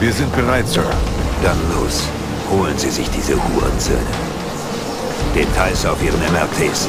[0.00, 0.82] Wir sind bereit, Sir.
[1.42, 2.04] Dann los.
[2.50, 4.00] Holen Sie sich diese Hurensöhne.
[5.34, 6.88] Details auf Ihren MRTs.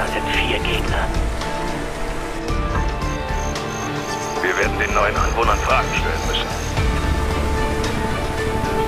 [0.00, 1.04] Das sind vier Gegner.
[4.40, 6.48] Wir werden den neuen Anwohnern Fragen stellen müssen.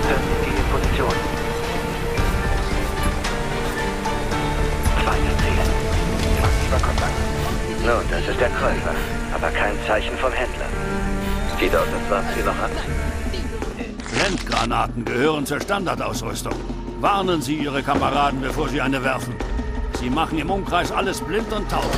[0.08, 1.14] Hören Sie die Position.
[5.04, 5.60] Zweites Ziel.
[6.40, 7.18] Massiver Kontakt.
[7.84, 8.94] Nun, das ist der Käufer,
[9.34, 10.70] aber kein Zeichen vom Händler.
[11.60, 12.70] Sieht aus, als waren Sie noch an.
[14.14, 16.54] Blendgranaten gehören zur Standardausrüstung.
[17.00, 19.36] Warnen Sie Ihre Kameraden, bevor Sie eine werfen.
[20.02, 21.88] Sie machen im Umkreis alles blind und taub.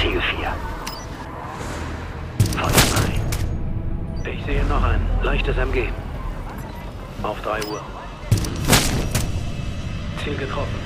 [0.00, 0.54] Ziel 4.
[2.56, 3.20] Feuer frei.
[4.30, 5.88] Ich sehe noch ein leichtes MG.
[7.22, 7.80] Auf 3 Uhr.
[10.22, 10.78] Ziel getroffen.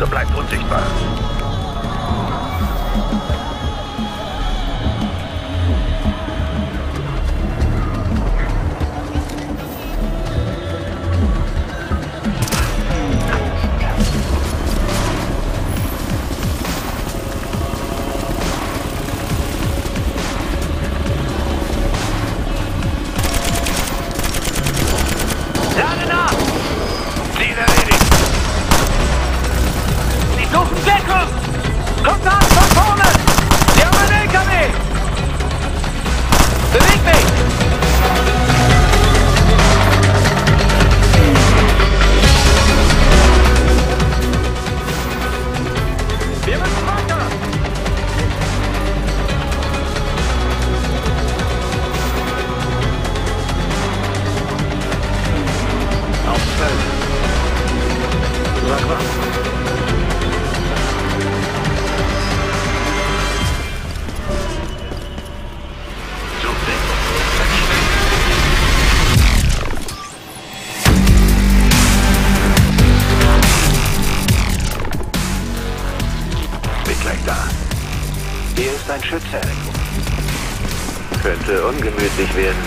[0.00, 1.39] Also bleibt unsichtbar.
[81.22, 82.62] Könnte ungemütlich werden.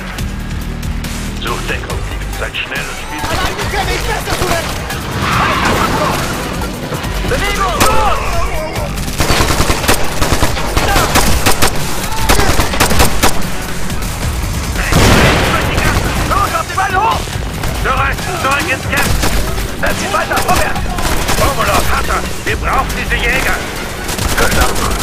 [1.41, 1.97] Sucht Deckung.
[2.39, 3.23] Seid schnell und spielt.
[3.23, 4.73] Alleine kenne ich besser zurecht!
[7.29, 7.73] Bewegung!
[7.79, 8.33] Los!
[16.29, 17.19] Los, auf die Beine hoch!
[17.83, 19.11] Zurück, zurück ins Camp!
[19.81, 20.79] Setz ihn weiter, vorwärts!
[21.41, 23.55] Romulus, Hunter, wir brauchen diese Jäger!
[24.37, 25.02] Verstanden.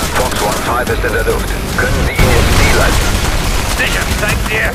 [0.70, 1.48] 1-5 ist in der Luft.
[1.76, 3.06] Können Sie ihn ins Ziel leiten?
[3.76, 4.70] Sicher, zeigt dir!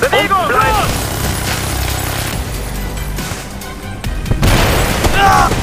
[0.00, 1.10] Bewegung, bleiben.
[5.16, 5.59] los!